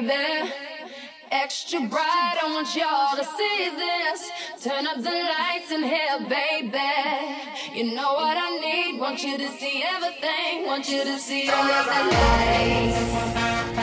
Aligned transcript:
baby. 0.00 0.52
Extra 1.30 1.80
bright, 1.80 2.36
I 2.42 2.52
want 2.52 2.74
y'all 2.76 3.16
to 3.16 3.24
see 3.24 3.70
this. 3.76 4.30
Turn 4.62 4.86
up 4.86 4.96
the 4.96 5.10
lights 5.10 5.70
in 5.70 5.82
here, 5.82 6.18
baby. 6.28 6.78
You 7.74 7.94
know 7.94 8.14
what 8.14 8.36
I 8.36 8.58
need, 8.60 9.00
want 9.00 9.22
you 9.22 9.38
to 9.38 9.48
see 9.48 9.82
everything. 9.82 10.66
Want 10.66 10.88
you 10.88 11.04
to 11.04 11.18
see 11.18 11.48
all 11.48 11.64
of 11.64 11.86
the 11.86 11.92
lights. 12.16 13.81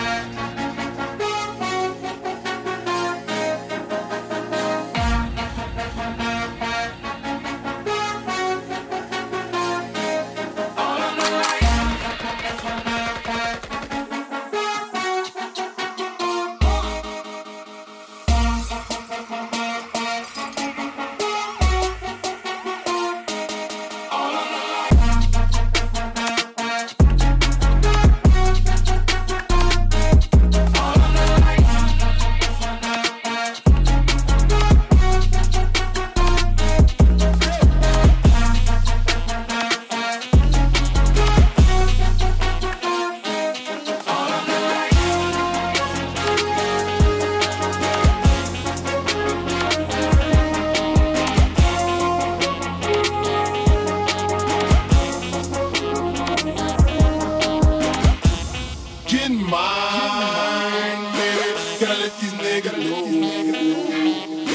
nigga 62.40 62.72
know. 62.78 63.06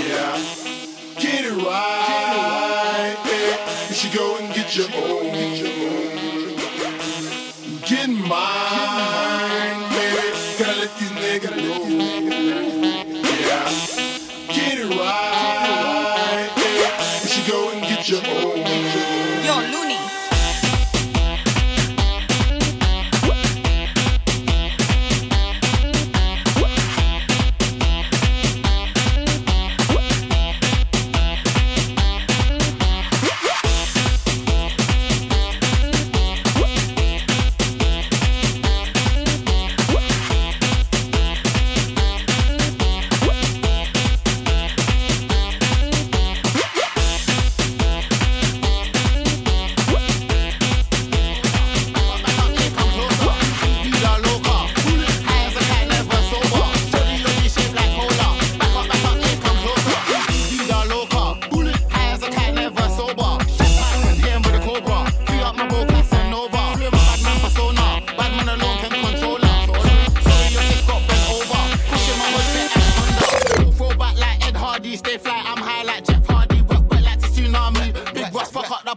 Yeah, 0.09 0.37
get 1.21 1.45
it 1.45 1.53
right. 1.53 3.17
Yeah. 3.27 3.89
You 3.89 3.95
should 3.95 4.15
go 4.17 4.37
and 4.39 4.55
get 4.55 4.75
your 4.77 4.89
own. 4.95 5.25
Get 7.87 8.09
mine, 8.09 9.81
baby. 9.93 10.29
Gotta 10.59 10.77
let 10.81 10.93
these 10.99 11.13
niggas 11.13 11.57
know. 11.63 11.83
Yeah, 13.49 13.69
get 14.49 14.79
it 14.79 14.91
right. 14.99 16.51
Yeah. 16.57 17.23
You 17.23 17.29
should 17.29 17.49
go 17.51 17.71
and 17.71 17.81
get 17.83 18.09
your 18.09 18.23
own. 18.27 18.64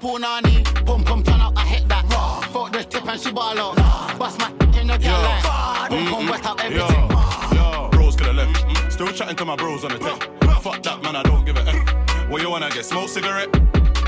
punani. 0.08 0.64
Pum 0.86 1.04
pum 1.04 1.22
turn 1.24 1.42
up, 1.42 1.54
I 1.58 1.66
hit 1.66 1.88
that. 1.90 2.06
Raw. 2.12 2.42
Fuck 2.54 2.72
the 2.72 2.84
tip 2.84 3.08
and 3.08 3.20
she 3.20 3.32
ball 3.32 3.60
out. 3.60 3.78
Nah. 3.78 4.18
Bust 4.18 4.40
my 4.40 4.50
in 4.80 4.88
the 4.88 4.98
gal 4.98 5.22
like. 5.22 5.44
Pum 5.90 6.06
pum 6.08 6.26
mm, 6.26 6.32
wet 6.32 6.46
up 6.46 6.64
everything. 6.64 7.10
Yo. 7.56 7.82
Yo. 7.84 7.90
Bros 7.92 8.16
coulda 8.16 8.34
left. 8.34 8.92
Still 8.92 9.12
chatting 9.12 9.36
to 9.36 9.46
my 9.46 9.56
bros 9.56 9.84
on 9.84 9.92
the 9.92 10.00
tech. 10.00 10.20
Fuck 10.62 10.82
that 10.84 11.02
man, 11.04 11.16
I 11.16 11.24
don't 11.24 11.46
give 11.46 11.58
a 11.58 11.62
f. 11.68 12.30
What 12.30 12.42
you 12.42 12.50
wanna 12.50 12.70
get? 12.70 12.86
Smoke 12.86 13.10
cigarette? 13.10 13.50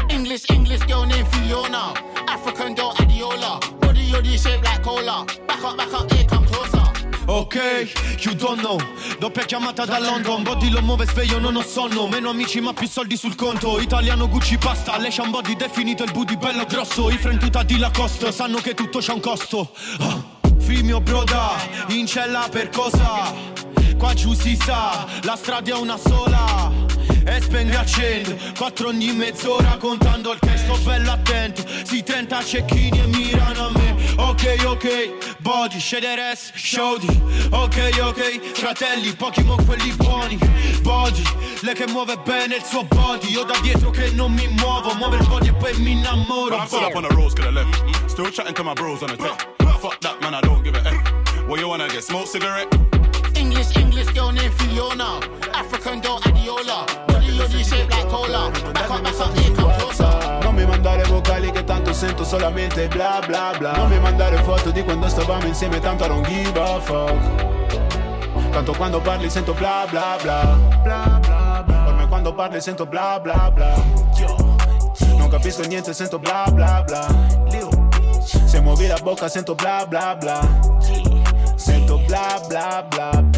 English, 0.10 0.50
English 0.50 0.84
girl 0.84 1.06
named 1.06 1.28
Fiona. 1.28 1.94
African 2.28 2.76
girl 2.76 2.94
Adiola. 2.94 3.60
Body, 3.80 4.12
body 4.12 4.38
shaped 4.38 4.64
like 4.66 4.82
cola. 4.84 5.26
Back 5.48 5.64
up, 5.64 5.78
back 5.78 5.94
up, 5.94 6.12
here 6.12 6.26
comes 6.26 6.49
sonno. 11.64 12.08
Meno 12.08 12.30
amici 12.30 12.60
ma 12.60 12.74
più 12.74 12.88
soldi 12.88 13.16
sul 13.16 13.36
conto. 13.36 13.80
Italiano 13.80 14.28
Gucci 14.28 14.58
pasta. 14.58 14.98
Lei 14.98 15.12
c'ha 15.12 15.22
un 15.22 15.30
body 15.30 15.56
definito 15.56 16.04
il 16.04 16.12
booty 16.12 16.38
bello 16.38 16.66
grosso. 16.66 17.08
I 17.12 17.18
frentuta 17.18 17.62
di 17.62 17.78
Lacoste 17.78 18.32
Sanno 18.32 18.58
che 18.58 18.74
tutto 18.74 18.98
c'ha 19.00 19.14
un 19.14 19.20
costo. 19.20 19.72
Oh. 20.00 20.38
Fimio 20.58 21.00
broda 21.02 21.56
In 21.90 22.08
cella 22.08 22.48
per 22.50 22.70
cosa? 22.70 23.32
Qua 23.98 24.14
giù 24.14 24.34
si 24.34 24.56
sa 24.56 25.06
La 25.24 25.36
strada 25.36 25.72
è 25.72 25.76
una 25.76 25.98
sola 25.98 26.89
e 27.40 27.42
spendi 27.42 27.76
accendo 27.76 28.36
Quattro 28.56 28.90
ogni 28.90 29.12
mezz'ora 29.14 29.78
contando 29.78 30.34
il 30.34 30.40
cash 30.40 30.64
Sto 30.64 30.78
bello 30.84 31.12
attento. 31.12 31.64
Si 31.84 32.04
30 32.04 32.44
cecchini 32.44 33.00
e 33.00 33.08
mirano 33.08 33.68
a 33.68 33.72
me. 33.72 33.96
Ok 34.18 34.64
ok 34.66 35.38
Body, 35.40 35.80
shaderess, 35.80 36.52
showdy 36.54 37.08
Ok 37.50 37.90
ok 38.02 38.54
Fratelli, 38.54 39.14
pochi 39.16 39.42
mo 39.44 39.56
quelli 39.66 39.92
buoni. 39.94 40.38
Body, 40.82 41.24
lei 41.62 41.74
che 41.74 41.88
muove 41.88 42.18
bene 42.24 42.58
il 42.58 42.64
suo 42.64 42.84
body. 42.84 43.32
Io 43.32 43.44
da 43.44 43.58
dietro 43.62 43.90
che 43.90 44.12
non 44.12 44.32
mi 44.34 44.48
muovo 44.48 44.94
Muove 44.96 45.18
il 45.18 45.28
body 45.28 45.48
e 45.48 45.54
poi 45.54 45.76
mi 45.80 45.92
innamoro. 45.92 46.50
But 46.50 46.60
I'm 46.60 46.68
still 46.68 46.84
up 46.84 46.96
on 46.96 47.04
the 47.04 47.16
roads 47.16 47.34
to 47.36 47.42
the 47.42 47.52
left 47.52 48.10
Still 48.10 48.30
chatting 48.32 48.54
to 48.56 48.64
my 48.64 48.74
bros 48.74 49.02
on 49.02 49.10
the 49.10 49.18
tech 49.18 49.48
Fuck 49.80 50.00
that 50.02 50.20
man, 50.22 50.34
I 50.34 50.42
don't 50.42 50.62
give 50.62 50.76
a 50.76 50.86
F. 50.86 51.48
What 51.48 51.60
you 51.60 51.68
wanna 51.70 51.88
get, 51.88 52.04
smoke 52.04 52.28
cigarette? 52.28 52.68
English, 53.36 53.76
English 53.78 54.10
girl 54.14 54.32
named 54.32 54.54
Fiona. 54.56 55.20
African 55.54 56.02
girl 56.02 56.20
Adiola 56.20 57.09
Body, 57.40 57.54
body 57.54 57.64
shaped 57.64 57.92
like 57.92 58.08
cola 58.08 58.52
Back 58.74 58.90
up, 58.90 59.04
back 59.04 59.20
up, 59.20 59.38
here, 59.38 59.56
come 59.56 59.74
closer 59.78 60.40
Non 60.44 60.56
mi 60.56 60.66
mandare 60.66 61.04
vocali 61.04 61.52
che 61.52 61.64
tanto 61.64 61.94
sento 61.94 62.24
solamente 62.26 62.88
bla 62.88 63.22
bla 63.26 63.54
bla. 63.58 63.74
Non 63.78 63.90
mi 63.90 64.00
mandare 64.00 64.38
foto 64.44 64.72
di 64.72 64.84
quando 64.84 65.08
stavamo 65.08 65.46
insieme 65.46 65.80
tanto 65.80 66.06
I 66.06 66.08
don't 66.08 66.28
give 66.28 66.60
a 66.60 66.80
fuck. 66.80 68.50
Tanto 68.52 68.74
quando 68.74 69.00
parli 69.00 69.30
sento 69.30 69.54
bla 69.54 69.86
bla 69.90 70.18
bla. 70.22 70.58
Bla 70.82 71.20
bla 71.22 71.64
bla. 71.66 71.88
Ormai 71.88 72.08
quando 72.08 72.34
parli 72.34 72.60
sento 72.60 72.86
bla 72.86 73.20
bla 73.22 73.52
bla. 73.52 73.74
Non 75.18 75.30
capisco 75.30 75.62
niente 75.64 75.94
sento 75.94 76.20
bla 76.20 76.46
bla 76.52 76.84
bla. 76.86 77.08
Se 78.22 78.60
muovi 78.60 78.88
la 78.88 78.98
bocca 79.02 79.30
sento 79.30 79.56
bla 79.56 79.86
bla 79.88 80.16
bla. 80.16 80.40
Sento 81.56 82.00
bla 82.00 82.42
bla 82.48 82.86
bla 82.90 83.10
babe. 83.22 83.29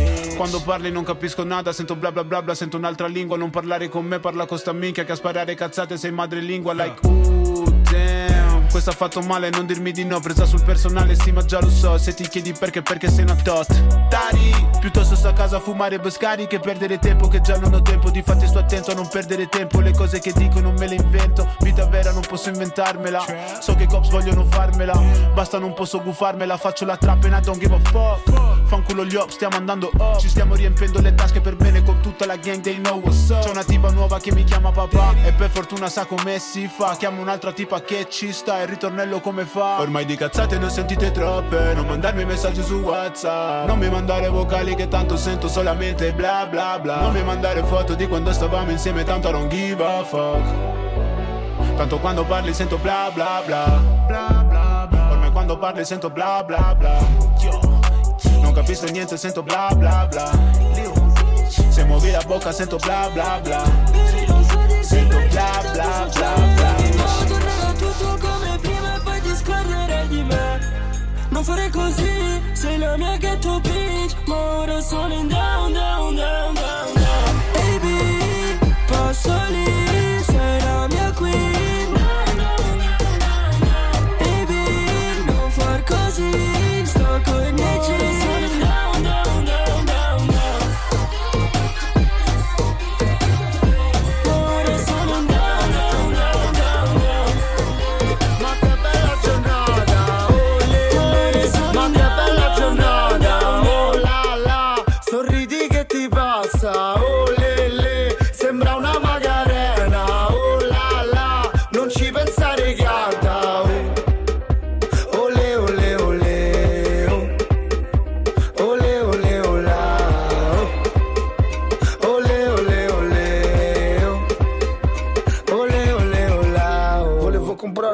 Quando 0.41 0.59
parli 0.59 0.89
non 0.89 1.03
capisco 1.03 1.43
nada 1.43 1.71
Sento 1.71 1.95
bla 1.95 2.11
bla 2.11 2.23
bla 2.23 2.41
bla 2.41 2.55
Sento 2.55 2.75
un'altra 2.75 3.05
lingua 3.05 3.37
Non 3.37 3.51
parlare 3.51 3.89
con 3.89 4.03
me 4.05 4.17
Parla 4.17 4.47
con 4.47 4.57
sta 4.57 4.73
minchia 4.73 5.03
Che 5.03 5.11
a 5.11 5.15
sparare 5.15 5.53
cazzate 5.53 5.97
sei 5.97 6.09
madrelingua 6.09 6.73
Like 6.73 7.05
ooh 7.05 7.63
damn 7.91 8.40
Questo 8.71 8.89
ha 8.91 8.93
fatto 8.93 9.19
male 9.21 9.49
Non 9.49 9.65
dirmi 9.65 9.91
di 9.91 10.05
no 10.05 10.21
Presa 10.21 10.45
sul 10.45 10.63
personale 10.63 11.15
Stima 11.15 11.43
già 11.43 11.59
lo 11.59 11.69
so 11.69 11.97
Se 11.97 12.13
ti 12.13 12.25
chiedi 12.27 12.53
perché 12.53 12.81
Perché 12.81 13.09
sei 13.09 13.23
una 13.23 13.35
tot. 13.35 14.07
Tari 14.07 14.69
Piuttosto 14.79 15.15
sto 15.15 15.27
a 15.27 15.33
casa 15.33 15.57
a 15.57 15.59
fumare 15.59 15.99
Boscari 15.99 16.47
Che 16.47 16.59
perdere 16.59 16.97
tempo 16.97 17.27
Che 17.27 17.41
già 17.41 17.57
non 17.57 17.73
ho 17.73 17.81
tempo 17.81 18.09
Difatti 18.09 18.47
sto 18.47 18.59
attento 18.59 18.91
a 18.91 18.93
non 18.93 19.07
perdere 19.09 19.47
tempo 19.49 19.81
Le 19.81 19.91
cose 19.91 20.19
che 20.19 20.31
dico 20.31 20.61
non 20.61 20.75
me 20.75 20.87
le 20.87 20.95
invento 20.95 21.53
Vita 21.59 21.85
vera 21.87 22.11
non 22.11 22.21
posso 22.21 22.47
inventarmela 22.47 23.25
So 23.59 23.75
che 23.75 23.83
i 23.83 23.87
cops 23.87 24.09
vogliono 24.09 24.45
farmela 24.45 24.93
Basta 25.33 25.59
non 25.59 25.73
posso 25.73 26.01
gufarmela 26.01 26.55
Faccio 26.55 26.85
la 26.85 26.95
trap 26.95 27.25
and 27.25 27.33
I 27.33 27.41
don't 27.41 27.59
give 27.59 27.75
a 27.75 27.79
fuck. 27.89 28.67
Fanculo 28.67 29.03
gli 29.05 29.15
ops 29.15 29.33
stiamo 29.33 29.57
andando 29.57 29.91
up 29.97 30.17
Ci 30.17 30.29
stiamo 30.29 30.55
riempendo 30.55 31.01
le 31.01 31.13
tasche 31.13 31.41
per 31.41 31.57
bene 31.57 31.83
Con 31.83 31.99
tutta 31.99 32.25
la 32.25 32.37
gang 32.37 32.61
they 32.61 32.79
know 32.79 33.01
what's 33.01 33.29
up. 33.29 33.43
C'è 33.43 33.49
una 33.49 33.65
tipa 33.65 33.91
nuova 33.91 34.17
che 34.19 34.31
mi 34.31 34.45
chiama 34.45 34.71
papà 34.71 35.13
E 35.25 35.33
per 35.33 35.49
fortuna 35.49 35.89
sa 35.89 36.05
come 36.05 36.39
si 36.39 36.69
fa 36.73 36.95
Chiamo 36.95 37.21
un'altra 37.21 37.51
tipa 37.51 37.81
che 37.81 38.07
ci 38.09 38.31
sta 38.31 38.60
il 38.61 38.67
ritornello 38.67 39.19
come 39.19 39.45
fa? 39.45 39.79
Ormai 39.79 40.05
di 40.05 40.15
cazzate 40.15 40.57
ne 40.57 40.65
ho 40.65 40.69
sentite 40.69 41.11
troppe. 41.11 41.73
Non 41.73 41.85
mandarmi 41.85 42.25
messaggi 42.25 42.61
su 42.63 42.75
Whatsapp. 42.75 43.67
Non 43.67 43.79
mi 43.79 43.89
mandare 43.89 44.27
vocali 44.29 44.75
che 44.75 44.87
tanto 44.87 45.17
sento 45.17 45.47
solamente 45.47 46.13
bla 46.13 46.47
bla 46.49 46.79
bla. 46.79 47.01
Non 47.01 47.13
mi 47.13 47.23
mandare 47.23 47.63
foto 47.63 47.93
di 47.95 48.07
quando 48.07 48.31
stavamo 48.31 48.71
insieme 48.71 49.03
tanto 49.03 49.29
I 49.29 49.31
don't 49.31 49.47
give 49.47 49.83
a 49.83 50.03
fuck. 50.03 50.43
Tanto 51.77 51.99
quando 51.99 52.23
parli 52.25 52.53
sento 52.53 52.77
bla 52.77 53.09
bla 53.13 53.41
bla. 53.45 53.65
Bla 54.07 54.45
bla 54.47 54.87
bla. 54.89 55.11
Ormai 55.11 55.31
quando 55.31 55.57
parli 55.57 55.83
sento 55.83 56.09
bla 56.09 56.43
bla 56.45 56.75
bla. 56.77 56.97
Non 58.41 58.53
capisco 58.53 58.85
niente 58.91 59.17
sento 59.17 59.43
bla 59.43 59.69
bla 59.75 60.07
bla. 60.09 60.29
Se 61.47 61.83
muovi 61.85 62.11
la 62.11 62.21
bocca 62.25 62.51
sento 62.51 62.77
bla 62.77 63.09
bla 63.11 63.39
bla. 63.41 63.63
Sento 64.81 65.17
bla 65.29 65.61
bla 65.71 66.07
bla 66.13 66.33
bla. 66.55 66.75
tutto 67.77 68.40
Fare 71.43 71.71
così, 71.71 72.41
sei 72.53 72.77
la 72.77 72.95
mia 72.97 73.17
ghetto 73.17 73.59
bitch 73.61 74.15
Ma 74.25 74.59
ora 74.59 74.79
sono 74.79 75.13
in 75.13 75.27
down, 75.27 75.73
down, 75.73 76.15
down, 76.15 76.53
down, 76.53 77.00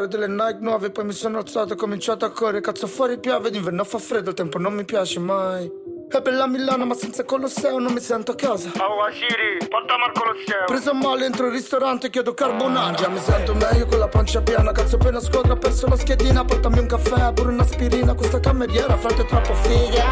Comprare 0.08 0.28
delle 0.28 0.28
Nike 0.28 0.60
nuove, 0.62 0.90
poi 0.90 1.06
mi 1.06 1.12
sono 1.12 1.38
alzato 1.40 1.70
e 1.70 1.74
ho 1.74 1.76
cominciato 1.76 2.26
a 2.26 2.32
correre. 2.32 2.62
Cazzo 2.62 2.88
fuori 2.88 3.20
piove, 3.20 3.50
d'inverno 3.52 3.84
fa 3.84 3.98
freddo, 3.98 4.30
il 4.30 4.36
tempo 4.36 4.58
non 4.58 4.74
mi 4.74 4.86
piace 4.86 5.20
mai. 5.20 5.70
È 6.10 6.22
bella 6.22 6.48
Milano, 6.48 6.86
ma 6.86 6.94
senza 6.94 7.26
Colosseo 7.26 7.78
non 7.80 7.92
mi 7.92 8.00
sento 8.00 8.32
a 8.32 8.36
casa. 8.36 8.72
Oh, 8.80 9.04
Ashiri, 9.04 9.58
portami 9.68 10.04
al 10.04 10.12
Colosseo. 10.14 10.64
Preso 10.66 10.94
male, 10.94 11.26
entro 11.26 11.48
il 11.48 11.52
ristorante, 11.52 12.10
chiedo 12.10 12.34
carbonara. 12.34 12.94
Già 12.96 13.10
mi 13.10 13.20
sento 13.20 13.54
meglio 13.54 13.86
con 13.88 14.00
la 14.00 14.08
pancia 14.08 14.42
piena. 14.42 14.72
Cazzo, 14.72 14.96
appena 14.96 15.20
squadra, 15.20 15.54
ho 15.54 15.58
perso 15.58 15.88
la 15.88 15.98
schedina. 15.98 16.46
Portami 16.46 16.80
un 16.80 16.88
caffè, 16.88 17.34
pure 17.34 17.50
un'aspirina. 17.50 18.14
Questa 18.14 18.40
cameriera, 18.40 18.96
frate, 18.96 19.24
è 19.24 19.26
troppo 19.26 19.54
figa. 19.56 20.04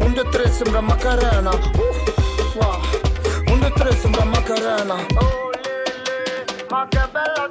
Un, 0.00 0.12
due, 0.12 0.28
tre, 0.30 0.50
sembra 0.50 0.80
Macarena. 0.80 1.50
Uff, 1.50 2.56
wow. 2.56 2.80
Un, 3.52 3.60
due, 3.60 3.72
tre, 3.72 3.92
sembra 3.92 4.24
Macarena. 4.24 4.94
Oh, 4.94 5.50
le, 5.50 5.84
le, 6.04 6.66
ma 6.68 6.88
che 6.88 7.08
bella 7.12 7.50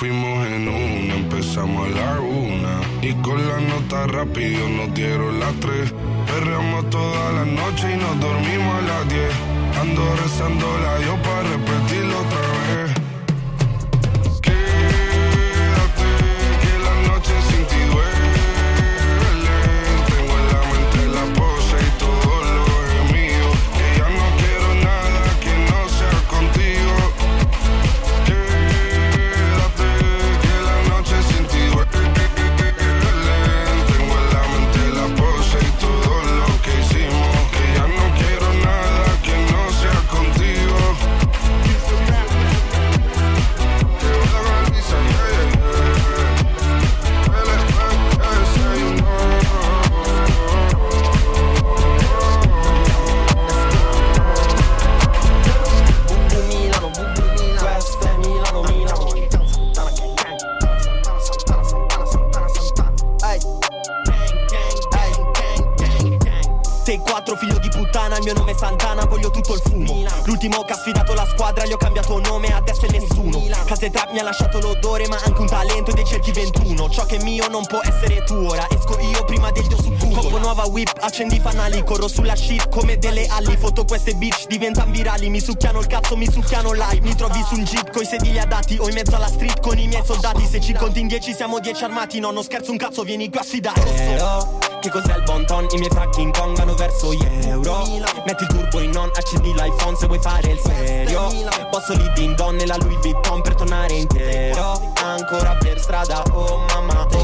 Fuimos 0.00 0.46
en 0.46 0.66
una, 0.66 1.14
empezamos 1.14 1.86
a 1.86 1.90
la 1.90 2.20
una. 2.20 2.80
Y 3.02 3.12
con 3.20 3.36
la 3.46 3.60
nota 3.60 4.06
rápido 4.06 4.66
nos 4.70 4.94
dieron 4.94 5.38
las 5.38 5.52
tres. 5.60 5.92
Perreamos 6.26 6.88
toda 6.88 7.32
la 7.32 7.44
noche 7.44 7.92
y 7.92 7.98
nos 7.98 8.18
dormimos 8.18 8.74
a 8.76 8.80
las 8.80 9.08
diez. 9.10 9.34
Ando 9.78 10.02
rezándola 10.16 11.00
yo 11.00 11.20
para 11.20 11.54
Te 66.84 66.98
quattro 66.98 67.36
figlio 67.36 67.58
di 67.58 67.68
puttana, 67.68 68.16
il 68.16 68.22
mio 68.22 68.32
nome 68.32 68.52
è 68.52 68.54
Santana, 68.56 69.04
voglio 69.04 69.30
tutto 69.30 69.54
il 69.54 69.60
fumo. 69.60 70.02
L'ultimo 70.24 70.62
che 70.62 70.72
ha 70.72 70.76
sfidato 70.76 71.12
la 71.14 71.26
squadra, 71.26 71.66
gli 71.66 71.72
ho 71.72 71.76
cambiato 71.76 72.18
nome, 72.18 72.54
adesso 72.54 72.86
è 72.86 72.90
nessuno. 72.90 73.42
Case 73.66 73.90
trap 73.90 74.12
mi 74.12 74.18
ha 74.18 74.22
lasciato 74.22 74.58
l'odore, 74.60 75.06
ma 75.08 75.18
anche 75.24 75.40
un 75.40 75.46
talento 75.46 75.92
dei 75.92 76.04
cerchi 76.04 76.32
21 76.32 76.88
Ciò 76.90 77.04
che 77.04 77.16
è 77.16 77.22
mio 77.22 77.46
non 77.48 77.64
può 77.66 77.80
essere 77.82 78.24
tuo, 78.24 78.50
ora 78.50 78.66
esco 78.70 78.98
io 78.98 79.24
prima 79.24 79.50
del 79.50 79.66
dio 79.66 79.76
culo 79.76 79.99
Coppo 80.12 80.38
nuova 80.38 80.64
whip, 80.66 80.92
accendi 81.00 81.36
i 81.36 81.40
fanali 81.40 81.82
Corro 81.84 82.08
sulla 82.08 82.36
shit 82.36 82.68
come 82.68 82.98
delle 82.98 83.26
ali 83.28 83.56
Foto 83.56 83.84
queste 83.84 84.14
bitch, 84.14 84.46
diventan 84.46 84.90
virali 84.90 85.28
Mi 85.28 85.40
succhiano 85.40 85.80
il 85.80 85.86
cazzo, 85.86 86.16
mi 86.16 86.30
succhiano 86.30 86.72
live 86.72 87.00
Mi 87.00 87.14
trovi 87.14 87.42
su 87.46 87.54
un 87.54 87.64
jeep 87.64 87.90
coi 87.90 88.04
sedili 88.04 88.38
adatti 88.38 88.76
O 88.80 88.88
in 88.88 88.94
mezzo 88.94 89.16
alla 89.16 89.28
street 89.28 89.60
con 89.60 89.78
i 89.78 89.86
miei 89.86 90.02
soldati 90.04 90.46
Se 90.46 90.60
ci 90.60 90.72
conti 90.74 91.00
in 91.00 91.06
dieci 91.06 91.34
siamo 91.34 91.58
dieci 91.60 91.84
armati 91.84 92.18
No, 92.20 92.30
non 92.30 92.42
scherzo 92.42 92.70
un 92.70 92.76
cazzo, 92.76 93.02
vieni 93.02 93.28
qui 93.30 93.38
a 93.38 93.42
sfidare. 93.42 93.80
Però, 93.80 94.58
che 94.80 94.90
cos'è 94.90 95.16
il 95.16 95.22
bon 95.22 95.46
ton? 95.46 95.66
I 95.70 95.78
miei 95.78 95.90
Kong 96.32 96.56
vanno 96.56 96.74
verso 96.74 97.12
gli 97.12 97.26
euro. 97.44 97.84
Metti 98.26 98.44
il 98.44 98.48
turbo 98.48 98.80
in 98.80 98.96
on, 98.96 99.10
accendi 99.14 99.52
l'iPhone 99.52 99.96
se 99.96 100.06
vuoi 100.06 100.18
fare 100.20 100.50
il 100.50 100.58
serio. 100.58 101.30
Posso 101.70 101.94
lì 101.94 102.10
din 102.14 102.34
don 102.34 102.56
nella 102.56 102.76
Louis 102.76 102.98
Vuitton 103.00 103.42
per 103.42 103.54
tornare 103.54 103.94
intero. 103.94 104.92
Ancora 105.02 105.56
per 105.56 105.80
strada, 105.80 106.22
oh 106.32 106.64
mamma, 106.72 107.06
oh 107.12 107.19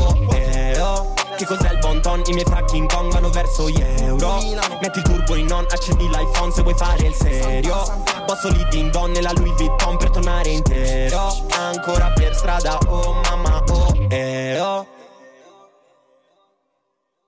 cos'è 1.47 1.73
il 1.73 1.79
bon 1.79 2.01
ton? 2.01 2.23
I 2.27 2.33
miei 2.33 2.45
fucking 2.45 2.93
Kong 2.93 3.31
verso 3.31 3.71
gli 3.71 3.81
euro. 3.81 4.41
Metti 4.81 4.99
il 4.99 5.05
turbo 5.05 5.35
in 5.35 5.51
on, 5.53 5.67
accendi 5.71 6.09
l'iPhone 6.09 6.53
se 6.53 6.63
vuoi 6.63 6.75
fare 6.75 7.07
il 7.07 7.15
serio. 7.15 8.05
Posso 8.27 8.49
lì 8.49 8.67
din 8.69 8.91
don 8.91 9.11
nella 9.13 9.33
Louis 9.33 9.55
Vuitton 9.55 9.97
per 9.97 10.11
tornare 10.11 10.51
intero. 10.51 11.47
Ancora 11.51 12.11
per 12.11 12.35
strada, 12.35 12.79
oh 12.89 13.21
mamma, 13.23 13.63
oh 13.69 14.07
ero 14.09 14.96